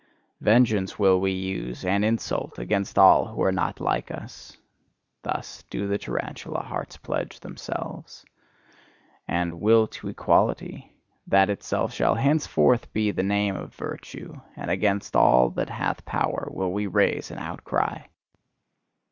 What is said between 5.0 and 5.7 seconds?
thus